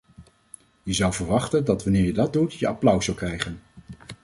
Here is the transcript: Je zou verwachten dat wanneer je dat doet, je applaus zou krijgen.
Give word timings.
Je 0.83 0.93
zou 0.93 1.13
verwachten 1.13 1.65
dat 1.65 1.83
wanneer 1.83 2.03
je 2.03 2.13
dat 2.13 2.33
doet, 2.33 2.53
je 2.53 2.67
applaus 2.67 3.05
zou 3.05 3.17
krijgen. 3.17 3.61